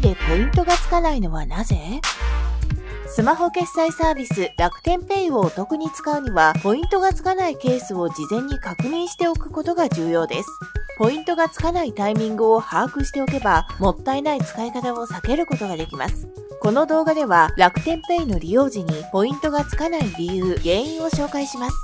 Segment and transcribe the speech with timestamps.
[0.00, 1.76] でポイントがつかないのはなぜ？
[3.06, 10.48] スマホ決済サービス楽天ペイをお得に使うには、ポイントがつかないケースを事前に確認しておくことが重要です。
[10.96, 16.28] ポイントがつかないタイミングを把握しておけば、もったいない使い方を避けることができます。
[16.60, 21.76] この動画では、楽天ペイの利用時にポイントがつかない理由、原因を紹介します。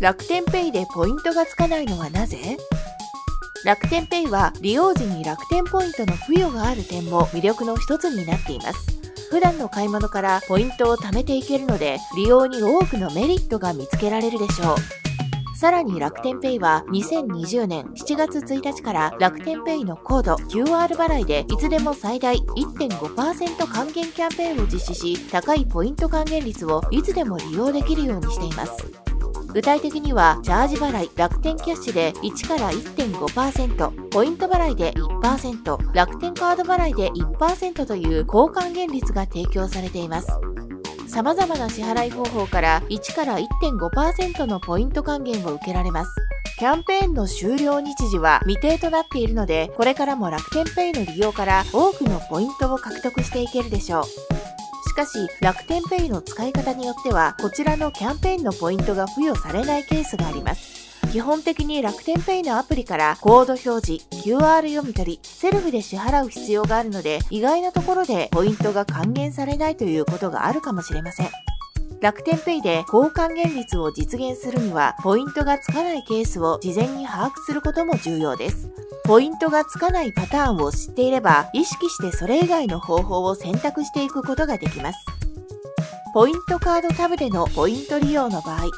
[0.00, 2.58] 楽天ペイでポイントがつかないのはなぜ？
[3.62, 8.98] 楽天ペイは利用時に楽天ポイントの付与がある点も魅力の一つになっています。
[9.30, 15.56] 普段の買い物からポイントを貯めていけるので、利用に多くのメリットが見つけられるでしょう。
[15.58, 29.09] さらに楽天ペイは2020年7月1日から楽天ペイのコード QR 払いでいつでも最大1.5%還元キャンペーンを実施し高いポイント還元率をいつでも利用できるようにしています。
[29.52, 40.28] 具体的には、チャージ払い、楽天キャッシュで1から1.5%、ポイント払いで1%、楽天カード払いで1%という高還元率が提供されています。
[41.08, 46.10] 様々な支払い方法から1から1.5%のポイント還元を受けられます。
[46.60, 54.39] キャンペーンの終了日時は未定となっているので、これからも楽天ペイの利用から多くのポイントを獲得していけるでしょう。
[54.90, 60.98] しかし、楽天ペイの使い方によっては、こちらのキャンペーンのポイントが付与されないケースがあります。
[61.12, 71.28] 基本的に楽天ペイのアプリからコード表示、QR 読み取り、セルフで支払う必要があるので、意外なところでポイントが還元されないということがあるかもしれません。
[72.00, 78.68] 楽天ペイで高還元率を実現するには、ポイントがつかないケースを事前に把握することも重要です。
[79.10, 85.04] ポイントがつかないパターンを知っていれば、意識してそれ以外の方法を選択していくことができます。
[86.14, 88.70] ポイントカードタブでのポイント利用の場合、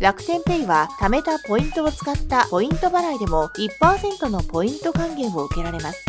[0.00, 6.04] 楽天ペイは貯めたポイントを使ったポイント払いでも1%のポイント還元を受けられます。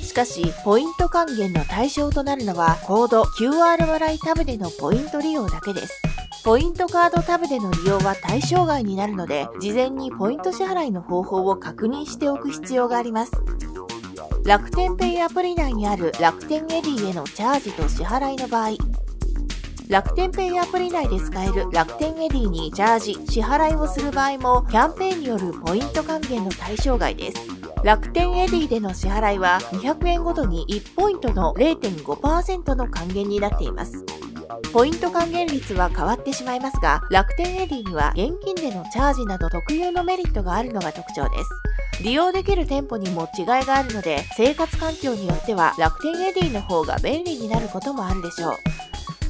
[0.00, 6.13] しかし、ポイント還元の対象となるのは、コード QR 払いタブでのポイント利用だけです。
[6.44, 13.32] ポイントカードタブでの利用は対象外になるので、事前にポイント支払いの方法を確認しておく必要があります。
[14.44, 18.76] 楽天ペイアプリ内にある楽天エディへのチャージと支払いの場合、
[19.88, 27.38] 楽天ペイアプリ内で使える楽天エディにチャージ、支払いをする場合もキャンペーンによるポイント還元の対象外です。
[27.82, 34.04] 楽天エディでの支払いは200円ごとに1ポイントの0.5%の還元になっています。
[34.72, 42.02] ポイント還元率は変わってしまいますが、楽天エディには現金でのチャージなど特有のメリットがあるのが特徴です。
[42.02, 48.54] 利用できる店舗にも違いがあるので、生活環境によっては楽天エディの方が便利になることもあるでしょう。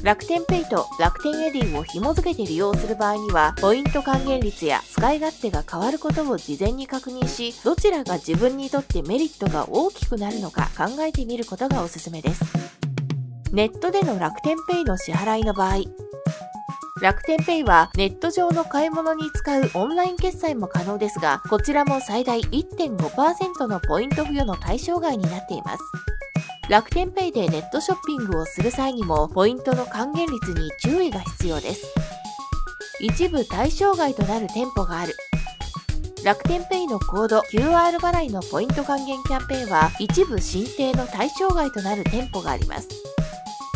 [0.03, 12.84] 楽天ペイと楽天エディを紐付けて利用する場合には、ポイント還元率や使い勝手が変わることを事前に確認し、どちらが自分にとってメリットが大きくなるのか考えてみることがおすすめです。
[13.55, 15.77] ネットでの楽天ペイの支払いの場合、
[16.99, 25.83] 楽天ペイはネット上の買い物に使うオンライン決済も可能ですが、こちらも最大1.5%のポイント付与の対象外になっています。
[26.69, 31.93] 楽天ペイでネットショッピングをする際にもポイントの還元率に注意が必要です。
[32.99, 35.15] 一部対象外となる店舗がある。
[36.25, 43.14] 楽天ペイのコード QR 払いのポイント還元キャンペーンは一部申請の対象外となる店舗があります。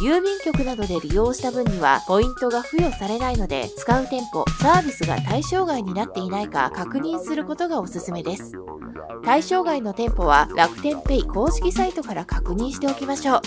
[0.02, 8.54] 郵便局などで利用した分にはポイントが付与されないので使う店舗、サービスが対象外になっていないか確認することがおすすめです。
[9.26, 13.42] 対象外の店舗は楽天ペイ公式サイトから確認しておきましょう。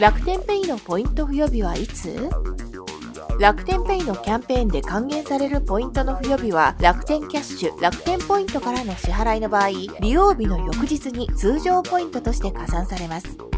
[0.00, 2.30] 楽天ペイのポイント付与日はいつ？
[3.40, 13.49] 楽天ペイのキャンペーンで還元されるポイントの付与日は楽天キャッシュ、楽天ポイントからの支払いの場合、利用日の翌日に通常ポイントとして加算されます。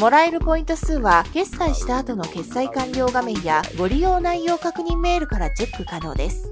[0.00, 6.50] もらえるポイント数は決済した後の決済完了画面やご利用内容確認メールからチェック可能です。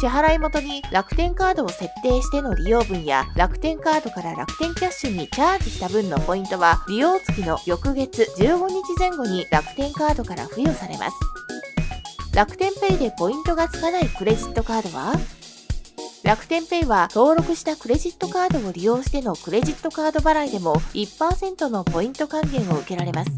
[0.00, 11.16] 支払い元に楽天カードを設定しての利用分や楽天カードから楽天キャッシュにチャージした分のポイントは利用月の翌月15日前後に楽天カードから付与されます。
[12.34, 15.12] 楽天ペイでポイントがつかないクレジットカードは
[16.24, 23.30] 楽天ペイは登録したクレジットカードを利用してのクレジットカード払いでも1%のポイント還元を受けられます。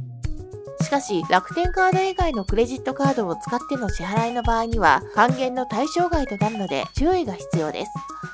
[0.85, 7.93] しかし、楽天カード以外のクレジットカードを使っての支払いの場合には、還元の対象外となるので注意が必要です。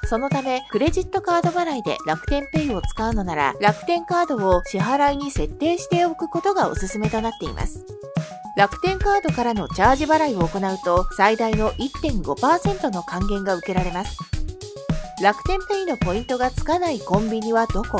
[0.08, 7.86] そのため、クレジットカード払いで楽天ペイを使うのなら、楽天カードを支払いに設定しておくことがおすすめとなっています。
[8.56, 14.39] 楽天カードからのチャージ払いを行うと、最大の1.5%の還元が受けられます。
[15.20, 17.98] 楽天ペイのポイントがつかないコンビニはどこ？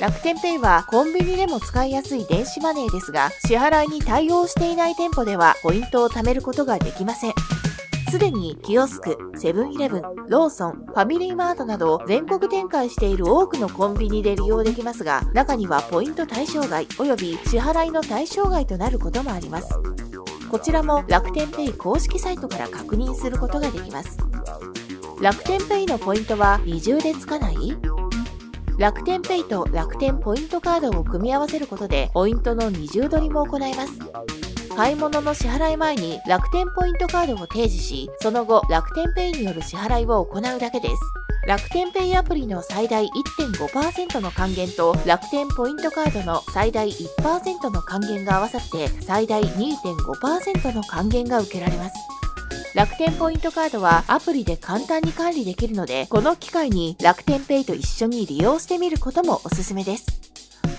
[0.00, 7.34] 楽天ペイはコンビニでも使いやすい電子マネーですが、支払いに対応していない店舗ではポイントを貯めることができません。
[8.08, 19.68] すでにキオスク、セブンイレブン、ローソン、ファミリーマートなど全国展開している多くのコンビニで利用できますが、中にはポイント対象外及び支払いの対象外となることもあります。
[20.48, 24.16] こちらも楽天ペイ公式サイトから確認することができます。
[25.20, 27.76] 楽天ペイのポイントは二重でつかない？
[28.78, 33.92] 楽天ペイと楽天ポイントカードを組み合わせることでポイントの二重取りも行えます。
[34.74, 40.94] 買い物の支払い前に楽天ポイントカードを提示し、その後楽天ペイによる支払いを行うだけです。
[41.46, 51.94] 楽天ペイアプリの最大1.5%の還元と楽天ポイントカードの最大1%の還元が合わさって最大2.5%の還元が受けられます。
[52.74, 60.06] 楽天ポイントカードはアプリで簡単に管理できるので、この機会に楽天ペイと一緒に利用してみることもおすすめです。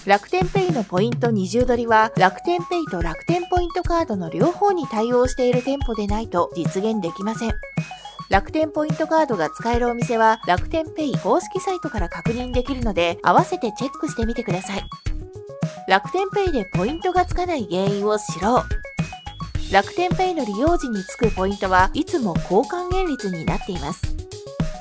[0.06, 7.52] 楽天ペイのポイント二重取りは楽天ペイと楽天ポイントカードの両方に対応している店舗でないと実現できません。
[8.30, 14.84] 楽天ポイントカードが使えるお店は楽天ペイ公式サイトから確認できるので合わせてチェックしてみてください。
[15.90, 18.91] 楽天ペイでポイントがつかない原因を知ろう。
[19.72, 24.02] 楽天ペイの利用時につくポイントはいつも高還元率になっています。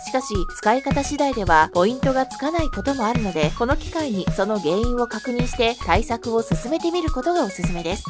[0.05, 8.05] しかし、使い方次第ではポイントがつかないこともあるので、この機会にその原因を確認して対策を進めてみることがおすすめです。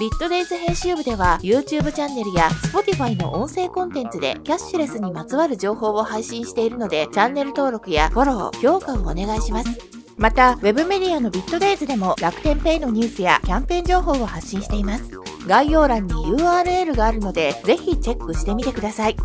[0.00, 9.70] ビットデイズ編集部では YouTube チャンネルや Spotify の音声コンテンツでキャッシュレスにまつわる情報を配信しているので、チャンネル登録やフォロー、評価をお願いします。
[10.16, 15.29] また、Web メディアのビットデイズでも楽天ペイのニュースやキャンペーン情報を発信しています。
[15.50, 19.16] 概要欄に URL があるので、ぜひチェックしてみてください。